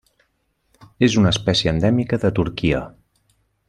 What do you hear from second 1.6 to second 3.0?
endèmica de Turquia.